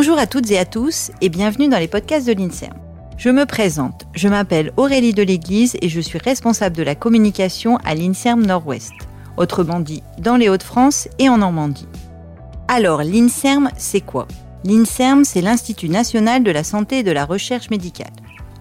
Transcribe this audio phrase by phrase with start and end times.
[0.00, 2.72] Bonjour à toutes et à tous et bienvenue dans les podcasts de l'INSERM.
[3.18, 7.76] Je me présente, je m'appelle Aurélie de l'Église et je suis responsable de la communication
[7.84, 8.94] à l'INSERM Nord-Ouest,
[9.36, 11.86] autrement dit dans les Hauts-de-France et en Normandie.
[12.66, 14.26] Alors, l'INSERM, c'est quoi?
[14.64, 18.08] L'INSERM, c'est l'Institut national de la santé et de la recherche médicale.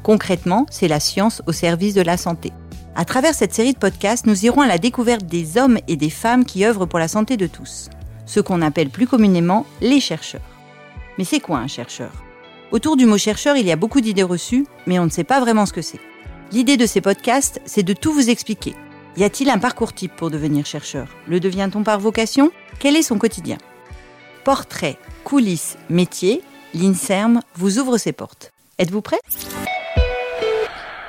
[0.04, 2.52] Concrètement, c'est la science au service de la santé.
[2.98, 6.10] À travers cette série de podcasts, nous irons à la découverte des hommes et des
[6.10, 7.90] femmes qui œuvrent pour la santé de tous,
[8.26, 10.41] ce qu'on appelle plus communément les chercheurs.
[11.20, 12.12] Mais c'est quoi un chercheur?
[12.72, 15.41] Autour du mot chercheur, il y a beaucoup d'idées reçues, mais on ne sait pas
[15.41, 16.00] vraiment ce que c'est.
[16.54, 18.73] L'idée de ces podcasts, c'est de tout vous expliquer.
[19.18, 21.10] Y a-t-il un parcours type pour devenir chercheur?
[21.27, 22.52] Le devient-on par vocation?
[22.80, 23.58] Quel est son quotidien?
[24.46, 26.41] Portrait, coulisses, métier,
[26.74, 28.54] l'INSERM vous ouvre ses portes.
[28.77, 29.20] Êtes-vous prêts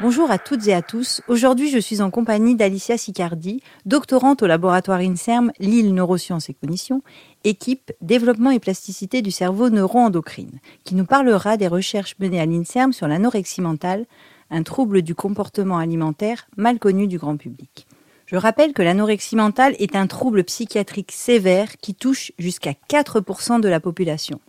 [0.02, 1.20] Bonjour à toutes et à tous.
[1.28, 7.02] Aujourd'hui, je suis en compagnie d'Alicia Sicardi, doctorante au laboratoire INSERM Lille Neurosciences et Cognition,
[7.45, 12.95] équipe développement et plasticité du cerveau neuroendocrine, qui nous parlera des recherches menées à l'INSERM
[12.95, 14.06] sur l'anorexie mentale,
[14.51, 17.87] un trouble du comportement alimentaire mal connu du grand public.
[18.24, 23.68] Je rappelle que l'anorexie mentale est un trouble psychiatrique sévère qui touche jusqu'à 4% de
[23.68, 24.40] la population.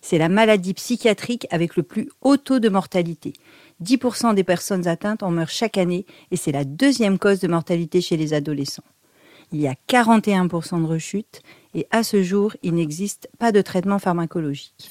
[0.00, 3.32] C'est la maladie psychiatrique avec le plus haut taux de mortalité.
[3.82, 8.00] 10% des personnes atteintes en meurent chaque année et c'est la deuxième cause de mortalité
[8.00, 8.84] chez les adolescents.
[9.52, 11.42] Il y a 41% de rechutes
[11.74, 14.90] et à ce jour, il n'existe pas de traitement pharmacologique.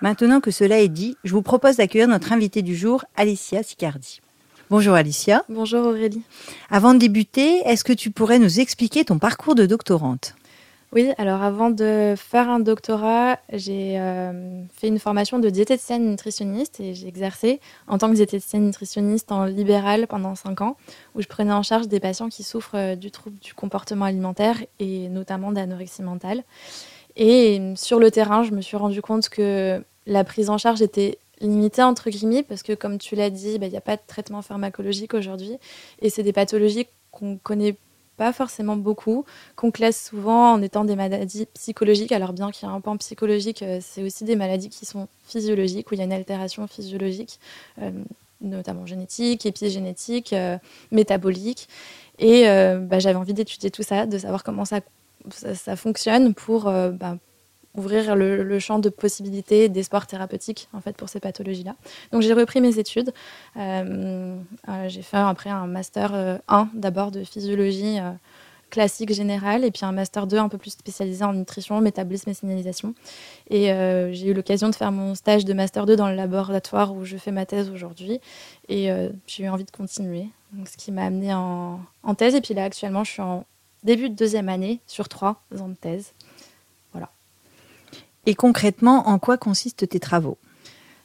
[0.00, 4.20] Maintenant que cela est dit, je vous propose d'accueillir notre invitée du jour, Alicia Sicardi.
[4.70, 5.44] Bonjour Alicia.
[5.48, 6.22] Bonjour Aurélie.
[6.70, 10.34] Avant de débuter, est-ce que tu pourrais nous expliquer ton parcours de doctorante?
[10.92, 16.80] Oui, alors avant de faire un doctorat, j'ai euh, fait une formation de diététicienne nutritionniste
[16.80, 20.76] et j'ai exercé en tant que diététicienne nutritionniste en libéral pendant 5 ans,
[21.14, 24.56] où je prenais en charge des patients qui souffrent euh, du trouble du comportement alimentaire
[24.78, 26.42] et notamment d'anorexie mentale.
[27.16, 31.18] Et sur le terrain, je me suis rendu compte que la prise en charge était
[31.40, 34.02] limitée entre guillemets parce que comme tu l'as dit, bah, il n'y a pas de
[34.06, 35.58] traitement pharmacologique aujourd'hui
[36.00, 37.76] et c'est des pathologies qu'on connaît
[38.18, 39.24] pas forcément beaucoup,
[39.56, 42.12] qu'on classe souvent en étant des maladies psychologiques.
[42.12, 45.08] Alors bien qu'il y ait un pan psychologique, euh, c'est aussi des maladies qui sont
[45.22, 47.38] physiologiques, où il y a une altération physiologique,
[47.80, 47.92] euh,
[48.40, 50.58] notamment génétique, épigénétique, euh,
[50.90, 51.68] métabolique.
[52.18, 52.46] Et
[52.80, 54.80] bah, j'avais envie d'étudier tout ça, de savoir comment ça,
[55.30, 57.16] ça, fonctionne pour bah,
[57.78, 61.74] ouvrir le, champ de possibilités d'espoir thérapeutique en fait pour ces pathologies-là.
[62.12, 63.12] Donc j'ai repris mes études.
[63.56, 64.36] Euh,
[64.68, 67.98] euh, j'ai fait après un master 1 euh, d'abord de physiologie
[68.70, 72.34] classique générale et puis un master 2 un peu plus spécialisé en nutrition, métabolisme et
[72.34, 72.94] signalisation.
[73.48, 73.66] Et
[74.12, 77.16] j'ai eu l'occasion de faire mon stage de master 2 dans le laboratoire où je
[77.16, 78.20] fais ma thèse aujourd'hui
[78.68, 78.90] et
[79.26, 80.26] j'ai eu envie de continuer.
[80.52, 83.44] Donc, ce qui m'a amené en, en thèse et puis là actuellement je suis en
[83.84, 86.12] début de deuxième année sur trois ans de thèse.
[88.28, 90.36] Et concrètement, en quoi consistent tes travaux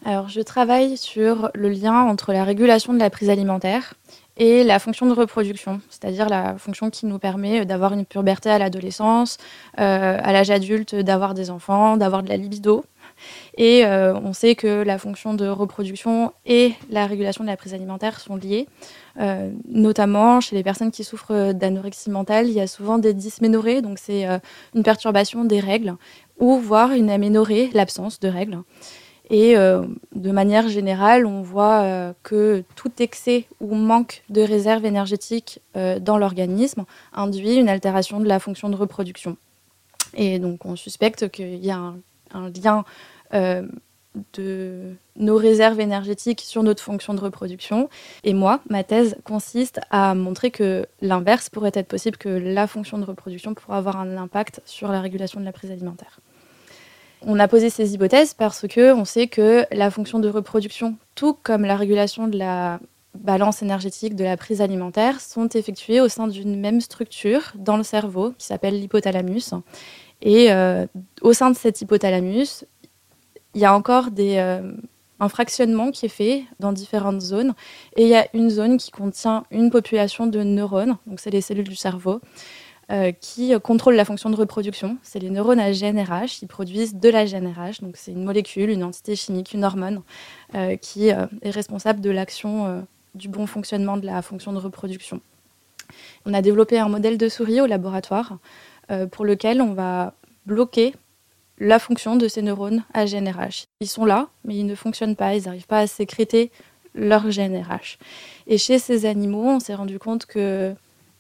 [0.03, 3.93] Alors, je travaille sur le lien entre la régulation de la prise alimentaire
[4.35, 8.57] et la fonction de reproduction, c'est-à-dire la fonction qui nous permet d'avoir une puberté à
[8.57, 9.37] l'adolescence,
[9.79, 12.83] euh, à l'âge adulte, d'avoir des enfants, d'avoir de la libido.
[13.57, 17.73] Et euh, on sait que la fonction de reproduction et la régulation de la prise
[17.73, 18.67] alimentaire sont liées.
[19.19, 23.83] Euh, notamment chez les personnes qui souffrent d'anorexie mentale, il y a souvent des dysménorrhées,
[23.83, 24.25] donc c'est
[24.73, 25.95] une perturbation des règles
[26.39, 28.59] ou voir une aménorrhée, l'absence de règles.
[29.29, 34.85] Et euh, de manière générale, on voit euh, que tout excès ou manque de réserve
[34.85, 39.37] énergétique euh, dans l'organisme induit une altération de la fonction de reproduction.
[40.15, 41.97] Et donc on suspecte qu'il y a un,
[42.33, 42.83] un lien
[44.33, 47.89] de nos réserves énergétiques sur notre fonction de reproduction.
[48.23, 52.97] Et moi, ma thèse consiste à montrer que l'inverse pourrait être possible, que la fonction
[52.97, 56.19] de reproduction pourrait avoir un impact sur la régulation de la prise alimentaire.
[57.25, 61.37] On a posé ces hypothèses parce que on sait que la fonction de reproduction, tout
[61.41, 62.79] comme la régulation de la
[63.15, 67.83] balance énergétique de la prise alimentaire, sont effectuées au sein d'une même structure dans le
[67.83, 69.53] cerveau qui s'appelle l'hypothalamus.
[70.21, 70.85] Et euh,
[71.21, 72.65] au sein de cet hypothalamus,
[73.53, 74.71] il y a encore des, euh,
[75.19, 77.53] un fractionnement qui est fait dans différentes zones.
[77.95, 81.41] Et il y a une zone qui contient une population de neurones, donc c'est les
[81.41, 82.19] cellules du cerveau,
[82.91, 84.97] euh, qui contrôlent la fonction de reproduction.
[85.03, 88.83] C'est les neurones à GNRH, qui produisent de la GNRH, donc c'est une molécule, une
[88.83, 90.01] entité chimique, une hormone,
[90.55, 92.85] euh, qui est responsable de l'action
[93.15, 95.21] du bon fonctionnement de la fonction de reproduction.
[96.25, 98.37] On a développé un modèle de souris au laboratoire
[99.11, 100.13] pour lequel on va
[100.45, 100.93] bloquer
[101.59, 103.65] la fonction de ces neurones à GNRH.
[103.79, 106.51] Ils sont là, mais ils ne fonctionnent pas, ils n'arrivent pas à sécréter
[106.95, 107.97] leur GNRH.
[108.47, 110.75] Et chez ces animaux, on s'est rendu compte que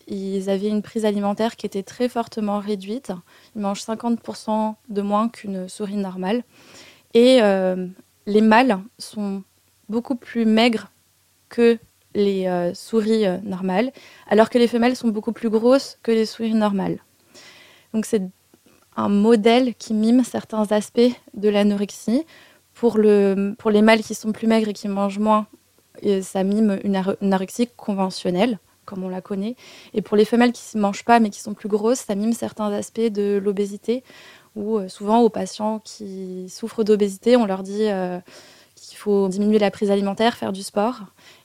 [0.07, 3.11] ils avaient une prise alimentaire qui était très fortement réduite.
[3.55, 6.43] Ils mangent 50% de moins qu'une souris normale.
[7.13, 7.87] Et euh,
[8.25, 9.43] les mâles sont
[9.89, 10.91] beaucoup plus maigres
[11.49, 11.77] que
[12.15, 13.91] les euh, souris euh, normales,
[14.27, 16.99] alors que les femelles sont beaucoup plus grosses que les souris normales.
[17.93, 18.23] Donc c'est
[18.95, 21.01] un modèle qui mime certains aspects
[21.33, 22.25] de l'anorexie.
[22.73, 25.45] Pour, le, pour les mâles qui sont plus maigres et qui mangent moins,
[26.21, 29.55] ça mime une anorexie conventionnelle comme on la connaît.
[29.93, 32.33] Et pour les femelles qui ne mangent pas mais qui sont plus grosses, ça mime
[32.33, 34.03] certains aspects de l'obésité,
[34.55, 38.19] où euh, souvent aux patients qui souffrent d'obésité, on leur dit euh,
[38.75, 41.01] qu'il faut diminuer la prise alimentaire, faire du sport.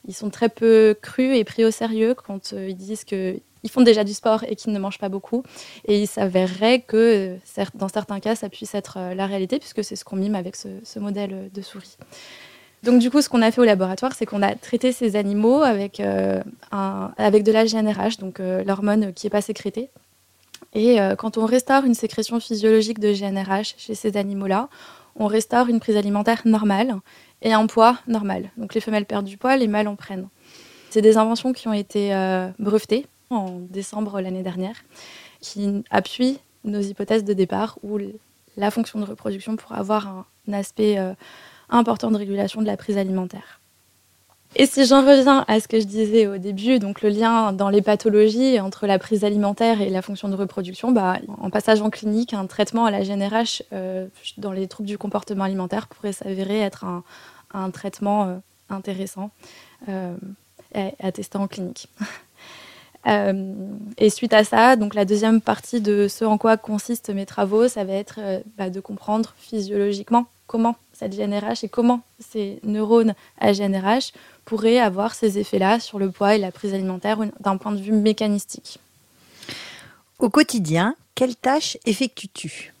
[0.07, 3.81] Ils sont très peu crus et pris au sérieux quand euh, ils disent qu'ils font
[3.81, 5.43] déjà du sport et qu'ils ne mangent pas beaucoup.
[5.85, 7.35] Et il s'avérerait que
[7.75, 10.99] dans certains cas, ça puisse être la réalité, puisque c'est ce qu'on mime avec ce
[10.99, 11.97] modèle de souris.
[12.83, 15.61] Donc du coup, ce qu'on a fait au laboratoire, c'est qu'on a traité ces animaux
[15.61, 16.41] avec, euh,
[16.71, 19.89] de la GNRH, donc euh, l'hormone qui n'est pas sécrétée.
[20.73, 24.69] Et euh, quand on restaure une sécrétion physiologique de GNRH chez ces animaux-là,
[25.15, 26.95] on restaure une prise alimentaire normale
[27.41, 28.51] et un poids normal.
[28.55, 30.29] Donc les femelles perdent du poids, les mâles en prennent.
[30.89, 32.11] C'est des inventions qui ont été
[32.57, 34.75] brevetées en décembre l'année dernière,
[35.41, 37.97] qui appuient nos hypothèses de départ où
[38.57, 40.97] la fonction de reproduction pourrait avoir un aspect
[41.69, 43.59] important de régulation de la prise alimentaire.
[44.55, 47.69] Et si j'en reviens à ce que je disais au début, donc le lien dans
[47.69, 51.91] les pathologies entre la prise alimentaire et la fonction de reproduction, bah, en passage en
[51.91, 56.61] clinique, un traitement à la GNRH euh, dans les troubles du comportement alimentaire pourrait s'avérer
[56.61, 56.83] être
[57.53, 58.37] un, traitement euh,
[58.69, 59.29] intéressant
[59.87, 60.15] euh,
[60.73, 61.87] à, tester en clinique.
[63.05, 67.67] et suite à ça, donc la deuxième partie de ce en quoi consistent mes travaux,
[67.67, 68.19] ça va être
[68.57, 74.11] bah, de comprendre physiologiquement comment cette GNRH et comment ces neurones à GNRH
[74.43, 77.93] pourraient avoir ces effets-là sur le poids et la prise alimentaire d'un point de vue
[77.93, 78.79] mécanistique.
[80.17, 82.73] Au quotidien, quelles tâches effectues-tu?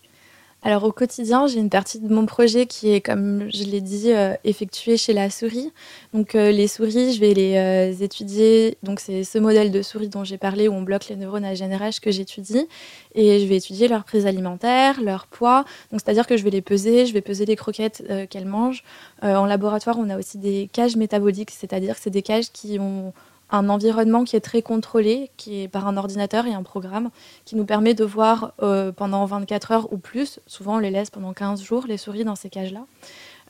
[0.61, 4.11] Alors au quotidien, j'ai une partie de mon projet qui est, comme je l'ai dit,
[4.11, 5.71] euh, effectuée chez la souris.
[6.13, 8.77] Donc euh, les souris, je vais les euh, étudier.
[8.83, 11.53] Donc c'est ce modèle de souris dont j'ai parlé où on bloque les neurones à
[11.53, 12.67] GNRH que j'étudie.
[13.15, 15.63] Et je vais étudier leur prise alimentaire, leur poids.
[15.91, 18.83] Donc c'est-à-dire que je vais les peser, je vais peser les croquettes qu'elles mangent.
[19.21, 23.13] en laboratoire, on a aussi des cages métaboliques, c'est-à-dire que c'est des cages qui ont
[23.51, 27.09] un environnement qui est très contrôlé, qui est par un ordinateur et un programme,
[27.45, 31.09] qui nous permet de voir euh, pendant 24 heures ou plus, souvent on les laisse
[31.09, 32.85] pendant 15 jours, les souris dans ces cages-là.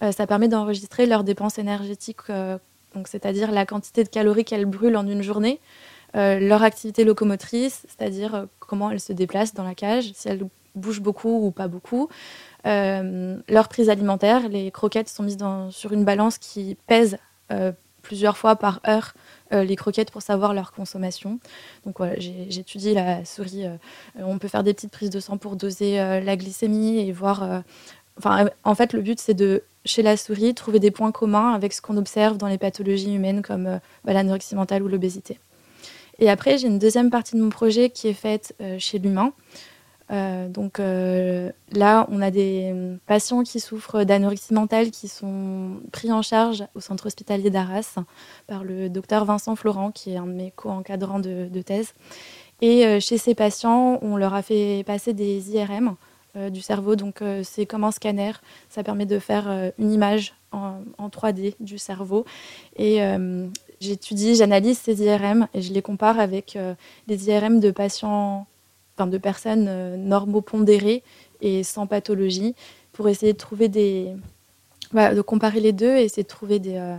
[0.01, 2.57] Euh, ça permet d'enregistrer leurs dépenses énergétiques, euh,
[2.95, 5.59] donc c'est-à-dire la quantité de calories qu'elles brûlent en une journée,
[6.15, 10.43] leur activité locomotrice, c'est-à-dire comment elles se déplacent dans la cage, si elles
[10.73, 12.09] bougent beaucoup ou pas beaucoup,
[12.65, 15.37] leur prise alimentaire, les croquettes sont mises
[15.69, 17.19] sur une balance qui pèse
[18.09, 19.13] plusieurs fois par heure
[19.53, 21.39] euh, les croquettes pour savoir leur consommation.
[21.85, 23.67] Donc voilà, j'étudie la souris.
[23.67, 23.75] Euh,
[24.15, 27.63] on peut faire des petites prises de sang pour doser euh, la glycémie et voir.
[28.17, 31.71] Enfin, en fait, le but, c'est de, chez la souris, trouver des points communs avec
[31.71, 35.37] ce qu'on observe dans les pathologies humaines comme bah, l'anorexie mentale ou l'obésité.
[36.17, 39.33] Et après, j'ai une deuxième partie de mon projet qui est faite chez l'humain.
[40.11, 42.73] Euh, donc euh, là, on a des
[43.05, 47.95] patients qui souffrent d'anorexie mentale qui sont pris en charge au centre hospitalier d'Arras
[48.47, 51.93] par le docteur Vincent Florent, qui est un de mes co-encadrants de, thèse.
[52.61, 55.95] Et euh, chez ces patients, on leur a fait passer des IRM
[56.51, 56.95] du cerveau.
[56.95, 58.33] Donc c'est comme un scanner.
[58.69, 62.23] Ça permet de faire une image en, en 3D du cerveau.
[62.77, 62.99] Et
[63.81, 66.55] j'étudie, j'analyse ces IRM et je les compare avec
[67.07, 68.45] les IRM de patients
[69.07, 71.03] de personnes euh, normopondérées
[71.41, 72.55] et sans pathologie,
[72.91, 74.13] pour essayer de trouver des,
[74.93, 76.97] de comparer les deux et essayer de trouver des, euh,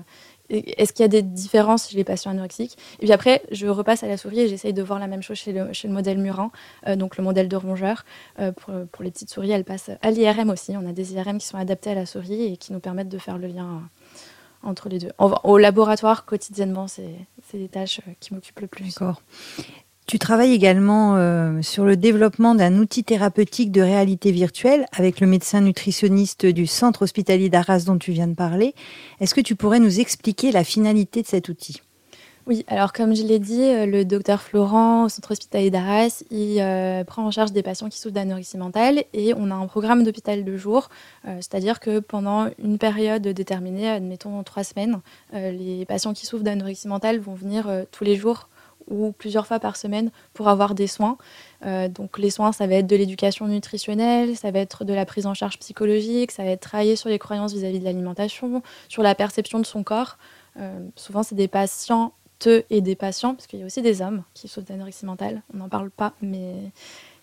[0.48, 4.02] est-ce qu'il y a des différences chez les patients anorexiques Et puis après, je repasse
[4.02, 6.50] à la souris et j'essaye de voir la même chose chez le, modèle Murin,
[6.88, 8.04] euh, donc le modèle de rongeur.
[8.56, 10.76] pour, les petites souris, elles passent à l'IRM aussi.
[10.76, 13.18] On a des IRM qui sont adaptés à la souris et qui nous permettent de
[13.18, 13.82] faire le lien
[14.62, 15.10] entre les deux.
[15.18, 17.14] au laboratoire, quotidiennement, c'est
[17.54, 18.98] des tâches qui m'occupent le plus.
[20.10, 25.28] Tu travailles également euh, sur le développement d'un outil thérapeutique de réalité virtuelle avec le
[25.28, 28.74] médecin nutritionniste du centre hospitalier d'Arras dont tu viens de parler.
[29.20, 31.80] Est-ce que tu pourrais nous expliquer la finalité de cet outil?
[32.48, 37.04] Oui, alors comme je l'ai dit, euh, le docteur Florent centre hospitalier d'Arras, il euh,
[37.04, 40.42] prend en charge des patients qui souffrent d'anorexie mentale et on a un programme d'hôpital
[40.42, 40.88] de jour,
[41.24, 45.02] c'est-à-dire que pendant une période déterminée, admettons trois semaines,
[45.32, 48.48] les patients qui souffrent d'anorexie mentale vont venir tous les jours
[48.90, 51.16] ou plusieurs fois par semaine pour avoir des soins.
[51.64, 55.06] Euh, donc les soins, ça va être de l'éducation nutritionnelle, ça va être de la
[55.06, 59.02] prise en charge psychologique, ça va être travailler sur les croyances vis-à-vis de l'alimentation, sur
[59.02, 60.18] la perception de son corps.
[60.58, 62.12] Euh, souvent, c'est des patients
[62.70, 65.42] et des patients, parce qu'il y a aussi des hommes qui souffrent d'anorexie mentale.
[65.52, 66.54] On n'en parle pas, mais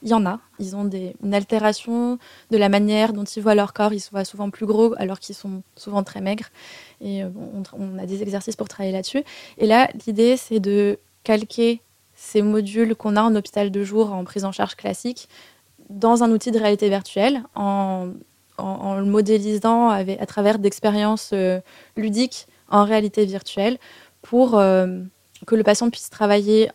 [0.04, 0.40] il y en a.
[0.60, 2.20] Ils ont des, une altération
[2.52, 3.94] de la manière dont ils voient leur corps.
[3.94, 6.48] Ils se voient souvent plus gros alors qu'ils sont souvent très maigres.
[7.02, 7.30] Et euh,
[7.74, 9.24] on, a des exercices pour travailler là-dessus.
[9.58, 11.82] Et là, l'idée, c'est de calquer
[12.16, 15.28] ces modules qu'on a en hôpital de jour en prise en charge classique
[15.90, 18.08] dans un outil de réalité virtuelle en,
[18.58, 21.60] le modélisant à travers d'expériences euh,
[21.98, 23.78] ludiques en réalité virtuelle
[24.22, 25.02] pour euh,
[25.46, 26.72] que le patient puisse travailler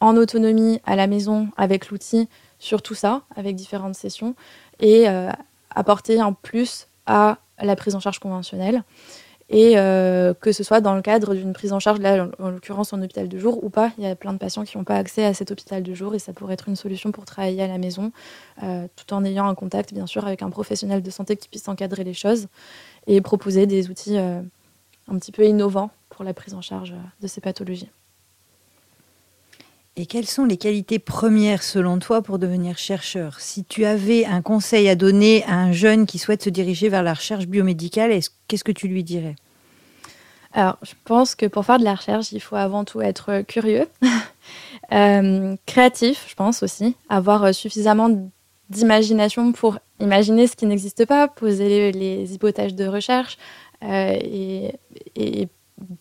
[0.00, 4.34] en autonomie à la maison avec l'outil sur tout ça, avec différentes sessions,
[4.80, 5.28] et euh,
[5.70, 8.82] apporter un plus à la prise en charge conventionnelle
[9.52, 12.92] et euh, que ce soit dans le cadre d'une prise en charge, là en, l'occurrence
[12.94, 13.92] en hôpital de jour ou pas.
[13.98, 16.14] Il y a plein de patients qui n'ont pas accès à cet hôpital de jour
[16.14, 18.12] et ça pourrait être une solution pour travailler à la maison,
[18.62, 21.68] euh, tout en ayant un contact bien sûr avec un professionnel de santé qui puisse
[21.68, 22.48] encadrer les choses
[23.06, 24.40] et proposer des outils euh,
[25.08, 27.90] un petit peu innovants pour la prise en charge de ces pathologies.
[29.96, 33.40] Et quelles sont les qualités premières selon toi pour devenir chercheur?
[33.40, 37.02] Si tu avais un conseil à donner à un jeune qui souhaite se diriger vers
[37.02, 38.18] la recherche biomédicale,
[38.48, 39.36] qu'est-ce que tu lui dirais?
[40.52, 43.86] Alors, je pense que pour faire de la recherche, il faut avant tout être curieux,
[44.92, 48.10] euh, créatif, je pense aussi, avoir suffisamment
[48.68, 53.38] d'imagination pour imaginer ce qui n'existe pas, poser les, hypothèses de recherche
[53.82, 54.74] euh, et,
[55.16, 55.48] et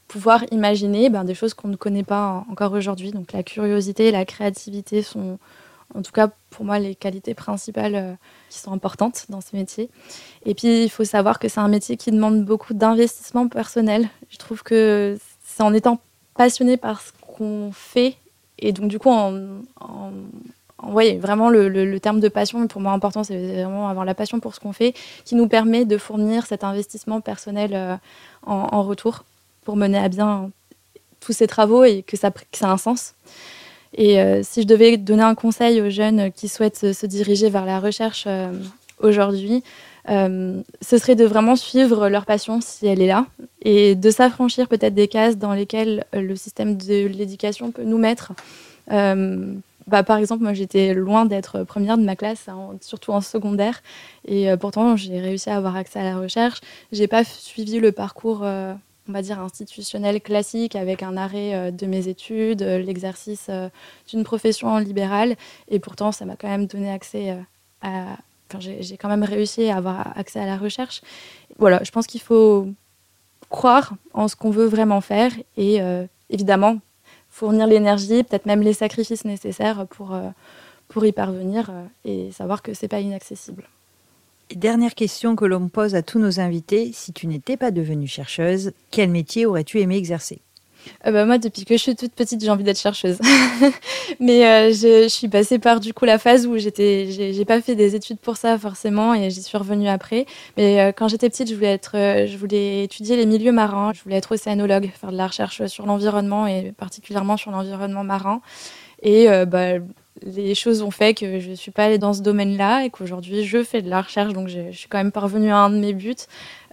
[0.08, 3.12] pouvoir imaginer ben, des choses qu'on ne connaît pas encore aujourd'hui.
[3.12, 5.40] Donc la curiosité et la créativité sont,
[5.96, 8.14] en tout cas pour moi, les qualités principales euh,
[8.50, 9.90] qui sont importantes dans ce métier.
[10.46, 14.10] Et puis il faut savoir que c'est un métier qui demande beaucoup d'investissement personnel.
[14.30, 16.00] Je trouve que c'est en étant
[16.36, 18.18] passionné par ce qu'on fait
[18.60, 19.34] et donc du coup en,
[19.80, 20.12] en
[20.82, 24.60] vraiment le, terme de passion, pour moi important, c'est vraiment avoir la passion pour ce
[24.60, 24.94] qu'on fait,
[25.26, 27.96] qui nous permet de fournir cet investissement personnel euh,
[28.46, 29.24] en, retour
[29.64, 30.50] pour mener à bien
[31.20, 32.32] tous ces travaux et que ça
[32.62, 33.14] a un sens.
[33.94, 37.66] Et euh, si je devais donner un conseil aux jeunes qui souhaitent se, diriger vers
[37.66, 38.52] la recherche euh,
[39.00, 39.64] aujourd'hui,
[40.10, 43.28] euh, ce serait de vraiment suivre leur passion si elle est là
[43.62, 48.34] et de s'affranchir peut-être des cases dans lesquelles le système de l'éducation peut nous mettre.
[49.88, 52.46] Bah, par exemple, moi j'étais loin d'être première de ma classe,
[52.82, 53.82] surtout en secondaire,
[54.28, 56.62] et pourtant j'ai réussi à avoir accès à la recherche.
[56.92, 58.46] J'ai pas suivi le parcours
[59.12, 63.68] on va dire, institutionnel classique avec un arrêt euh, de mes études, euh, l'exercice euh,
[64.08, 65.36] d'une profession libérale.
[65.68, 67.38] Et pourtant, ça m'a quand même donné accès
[67.82, 68.18] à.
[68.50, 71.02] Enfin, j'ai quand même réussi à avoir accès à la recherche.
[71.58, 72.68] Voilà, je pense qu'il faut
[73.50, 75.80] croire en ce qu'on veut vraiment faire et
[76.30, 76.80] évidemment
[77.30, 80.20] fournir l'énergie, peut-être même les sacrifices nécessaires pour,
[80.90, 81.72] pour y parvenir
[82.04, 83.70] et savoir que c'est pas inaccessible.
[84.56, 86.92] Dernière question que l'on pose à tous nos invités.
[86.94, 90.42] Si tu n'étais pas devenue chercheuse, quel métier aurais-tu aimé exercer?
[91.06, 93.20] Euh, bah, moi, depuis que je suis toute petite, j'ai envie d'être chercheuse.
[94.20, 97.76] Mais euh, je, suis passée par du coup la phase où j'étais, j'ai pas fait
[97.76, 100.26] des études pour ça forcément, et j'y suis revenue après.
[100.58, 103.94] Mais euh, quand j'étais petite, je voulais étudier les milieux marins.
[103.94, 108.42] Je voulais être océanologue, faire de la recherche sur l'environnement et particulièrement sur l'environnement marin.
[109.04, 109.80] Et bah,
[110.22, 113.44] les choses ont fait que je ne suis pas allée dans ce domaine-là et qu'aujourd'hui
[113.44, 115.94] je fais de la recherche, donc je, suis quand même parvenue à un de mes
[115.94, 116.16] buts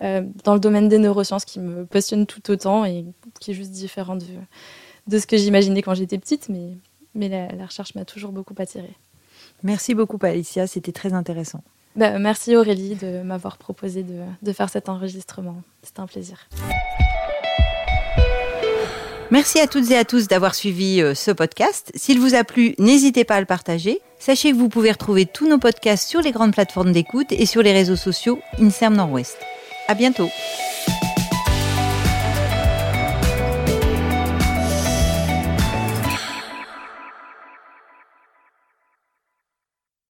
[0.02, 3.04] euh, dans le domaine des neurosciences qui me passionne tout autant et
[3.40, 4.26] qui est juste différent de,
[5.07, 6.76] de ce que j'imaginais quand j'étais petite, mais,
[7.14, 8.95] mais la, recherche m'a toujours beaucoup attirée.
[9.62, 11.62] Merci beaucoup Alicia, c'était très intéressant.
[11.97, 16.49] Bah, merci Aurélie de m'avoir proposé de, de faire cet enregistrement, c'était un plaisir.
[19.30, 21.92] Merci à toutes et à tous d'avoir suivi euh, ce podcast.
[21.94, 24.00] S'il vous a plu, n'hésitez pas à le partager.
[24.18, 27.62] Sachez que vous pouvez retrouver tous nos podcasts sur les grandes plateformes d'écoute et sur
[27.62, 29.37] les réseaux sociaux INSERM Nord-Ouest.
[29.87, 30.30] À bientôt.